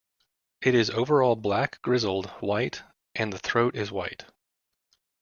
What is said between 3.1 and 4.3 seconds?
and the throat is white.